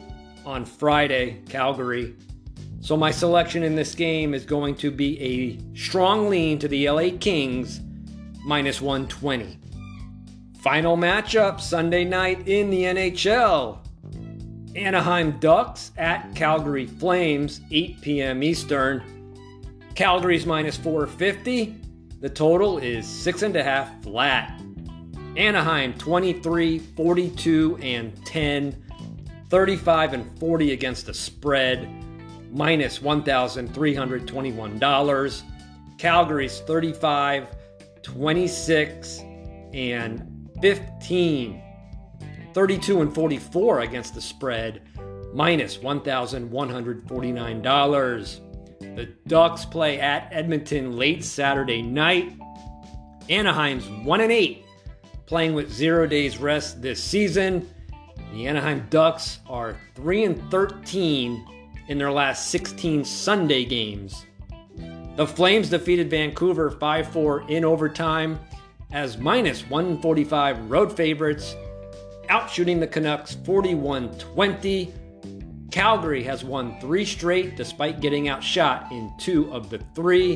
on 0.46 0.64
Friday, 0.64 1.42
Calgary. 1.50 2.16
So 2.80 2.96
my 2.96 3.12
selection 3.12 3.62
in 3.62 3.76
this 3.76 3.94
game 3.94 4.34
is 4.34 4.46
going 4.46 4.76
to 4.76 4.90
be 4.90 5.20
a 5.22 5.78
strong 5.78 6.30
lean 6.30 6.60
to 6.60 6.70
the 6.70 6.90
LA 6.90 7.10
Kings 7.20 7.82
minus 8.46 8.80
120. 8.80 9.60
Final 10.62 10.96
matchup 10.96 11.60
Sunday 11.60 12.06
night 12.06 12.48
in 12.48 12.70
the 12.70 12.84
NHL. 12.84 13.80
Anaheim 14.78 15.38
Ducks 15.40 15.92
at 15.98 16.34
Calgary 16.36 16.88
Flames, 16.88 17.60
8 17.70 18.00
p.m. 18.00 18.42
Eastern. 18.44 19.21
Calgary's 19.96 20.46
minus 20.46 20.78
450. 20.78 21.78
The 22.20 22.30
total 22.30 22.78
is 22.78 23.08
six 23.08 23.42
and 23.42 23.56
a 23.56 23.64
half 23.64 24.04
flat. 24.04 24.62
Anaheim 25.38 25.94
23, 25.94 26.80
42, 26.80 27.78
and 27.82 28.14
10, 28.26 28.84
35 29.50 30.14
and 30.14 30.40
40 30.40 30.74
against 30.74 31.06
the 31.06 31.14
spread. 31.14 31.88
minus 32.52 33.00
$1,321. 33.00 35.44
Calgary's 35.98 36.60
35, 36.62 37.48
26, 38.02 39.20
and 39.74 40.50
15. 40.62 41.62
32 42.54 43.02
and 43.02 43.14
44 43.16 43.80
against 43.82 44.14
the 44.14 44.22
spread, 44.22 44.82
minus 45.34 45.78
$1,149. 45.78 48.51
The 48.96 49.06
Ducks 49.26 49.64
play 49.64 50.00
at 50.00 50.28
Edmonton 50.32 50.98
late 50.98 51.24
Saturday 51.24 51.82
night. 51.82 52.34
Anaheim's 53.30 53.88
1 54.06 54.22
and 54.22 54.32
8, 54.32 54.66
playing 55.26 55.54
with 55.54 55.72
0 55.72 56.08
days 56.08 56.38
rest 56.38 56.82
this 56.82 57.02
season. 57.02 57.70
The 58.34 58.48
Anaheim 58.48 58.86
Ducks 58.90 59.40
are 59.48 59.78
3 59.96 60.26
and 60.26 60.52
13 60.52 61.46
in 61.88 61.98
their 61.98 62.12
last 62.12 62.48
16 62.50 63.06
Sunday 63.06 63.64
games. 63.64 64.26
The 65.16 65.28
Flames 65.28 65.70
defeated 65.70 66.10
Vancouver 66.10 66.72
5 66.72 67.08
4 67.14 67.50
in 67.50 67.64
overtime 67.64 68.40
as 68.92 69.18
minus 69.18 69.62
145 69.70 70.70
road 70.70 70.96
favorites, 70.96 71.56
outshooting 72.30 72.82
the 72.82 72.88
Canucks 72.88 73.36
41 73.46 74.18
20. 74.18 74.94
Calgary 75.72 76.22
has 76.24 76.44
won 76.44 76.80
three 76.82 77.06
straight 77.06 77.56
despite 77.56 78.02
getting 78.02 78.28
outshot 78.28 78.92
in 78.92 79.12
two 79.18 79.52
of 79.54 79.70
the 79.70 79.80
three. 79.96 80.36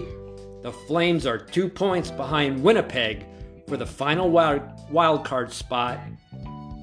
The 0.63 0.71
Flames 0.87 1.25
are 1.25 1.37
two 1.37 1.67
points 1.67 2.09
behind 2.09 2.63
Winnipeg 2.63 3.25
for 3.67 3.75
the 3.75 3.85
final 3.85 4.29
wild, 4.29 4.61
wild 4.89 5.25
card 5.25 5.51
spot 5.51 5.99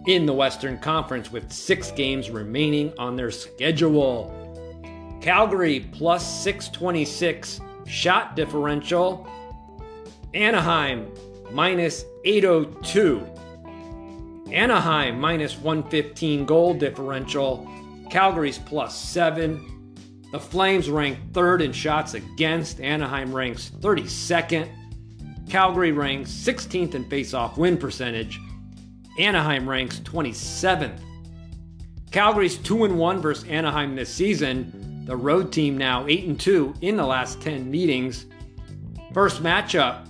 in 0.06 0.26
the 0.26 0.32
Western 0.32 0.78
Conference 0.78 1.32
with 1.32 1.50
six 1.50 1.90
games 1.92 2.28
remaining 2.28 2.92
on 2.98 3.16
their 3.16 3.30
schedule. 3.30 4.38
Calgary 5.22 5.88
plus 5.92 6.42
626 6.42 7.60
shot 7.86 8.36
differential. 8.36 9.26
Anaheim 10.34 11.10
minus 11.52 12.04
802. 12.24 13.26
Anaheim 14.52 15.18
minus 15.18 15.56
115 15.58 16.44
goal 16.44 16.74
differential. 16.74 17.66
Calgary's 18.12 18.58
plus 18.58 18.94
7. 18.94 19.96
The 20.32 20.38
Flames 20.38 20.90
rank 20.90 21.18
third 21.32 21.62
in 21.62 21.72
shots 21.72 22.12
against. 22.12 22.78
Anaheim 22.78 23.34
ranks 23.34 23.72
32nd. 23.80 24.68
Calgary 25.48 25.92
ranks 25.92 26.30
16th 26.30 26.94
in 26.94 27.08
face-off 27.08 27.56
win 27.56 27.78
percentage. 27.78 28.38
Anaheim 29.18 29.66
ranks 29.66 30.00
27th. 30.00 31.00
Calgary's 32.10 32.58
2 32.58 32.84
and 32.84 32.98
1 32.98 33.22
versus 33.22 33.48
Anaheim 33.48 33.96
this 33.96 34.12
season. 34.12 35.06
The 35.06 35.16
road 35.16 35.50
team 35.50 35.78
now 35.78 36.06
8 36.06 36.24
and 36.24 36.38
2 36.38 36.74
in 36.82 36.98
the 36.98 37.06
last 37.06 37.40
10 37.40 37.70
meetings. 37.70 38.26
First 39.14 39.42
matchup 39.42 40.06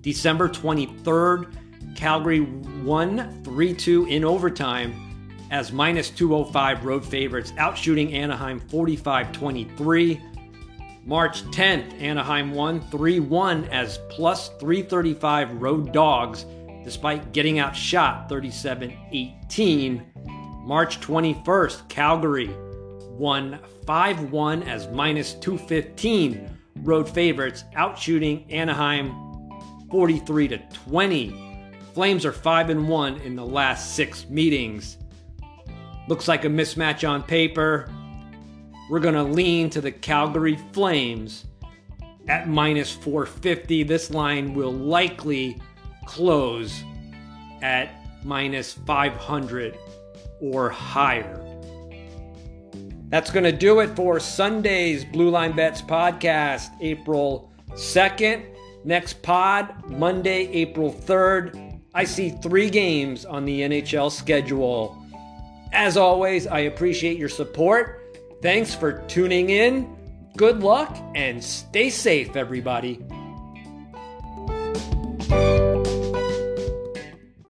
December 0.00 0.48
23rd, 0.48 1.94
Calgary 1.94 2.40
won 2.40 3.42
3 3.44 3.74
2 3.74 4.06
in 4.06 4.24
overtime 4.24 5.01
as 5.52 5.70
minus 5.70 6.08
205 6.08 6.84
road 6.86 7.04
favorites, 7.04 7.52
outshooting 7.52 8.14
Anaheim 8.14 8.58
45 8.58 9.30
23. 9.32 10.20
March 11.04 11.42
10th, 11.50 12.00
Anaheim 12.00 12.52
won 12.52 12.80
3 12.90 13.20
1 13.20 13.64
as 13.66 13.98
plus 14.08 14.48
335 14.58 15.60
road 15.60 15.92
dogs, 15.92 16.46
despite 16.84 17.32
getting 17.32 17.58
outshot 17.58 18.28
37 18.30 18.96
18. 19.12 20.02
March 20.64 21.00
21st, 21.00 21.88
Calgary 21.88 22.50
won 23.10 23.58
5 23.86 24.32
1 24.32 24.62
as 24.62 24.88
minus 24.88 25.34
215 25.34 26.48
road 26.76 27.06
favorites, 27.06 27.64
outshooting 27.76 28.50
Anaheim 28.50 29.12
43 29.90 30.48
20. 30.72 31.68
Flames 31.92 32.24
are 32.24 32.32
5 32.32 32.70
and 32.70 32.88
1 32.88 33.20
in 33.20 33.36
the 33.36 33.44
last 33.44 33.94
6 33.96 34.30
meetings. 34.30 34.96
Looks 36.12 36.28
like 36.28 36.44
a 36.44 36.48
mismatch 36.48 37.08
on 37.08 37.22
paper. 37.22 37.90
We're 38.90 39.00
going 39.00 39.14
to 39.14 39.22
lean 39.22 39.70
to 39.70 39.80
the 39.80 39.90
Calgary 39.90 40.58
Flames 40.74 41.46
at 42.28 42.46
minus 42.46 42.92
450. 42.92 43.84
This 43.84 44.10
line 44.10 44.52
will 44.52 44.74
likely 44.74 45.58
close 46.04 46.84
at 47.62 47.94
minus 48.22 48.74
500 48.74 49.78
or 50.42 50.68
higher. 50.68 51.42
That's 53.08 53.30
going 53.30 53.44
to 53.44 53.52
do 53.52 53.80
it 53.80 53.96
for 53.96 54.20
Sunday's 54.20 55.06
Blue 55.06 55.30
Line 55.30 55.56
Bets 55.56 55.80
podcast, 55.80 56.72
April 56.82 57.50
2nd. 57.70 58.44
Next 58.84 59.22
pod, 59.22 59.88
Monday, 59.88 60.46
April 60.48 60.92
3rd. 60.92 61.80
I 61.94 62.04
see 62.04 62.28
three 62.42 62.68
games 62.68 63.24
on 63.24 63.46
the 63.46 63.62
NHL 63.62 64.12
schedule. 64.12 65.01
As 65.72 65.96
always, 65.96 66.46
I 66.46 66.60
appreciate 66.60 67.16
your 67.16 67.28
support. 67.28 68.18
Thanks 68.42 68.74
for 68.74 69.00
tuning 69.08 69.50
in. 69.50 69.96
Good 70.36 70.60
luck 70.60 70.96
and 71.14 71.42
stay 71.42 71.90
safe, 71.90 72.36
everybody. 72.36 73.00